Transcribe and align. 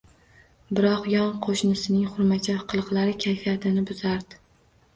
Biroq 0.79 1.03
yon 1.11 1.29
qoʻshnisining 1.47 2.09
xurmacha 2.15 2.57
qiliqlari 2.73 3.17
kayfiyatini 3.27 3.87
buzardi 3.95 4.45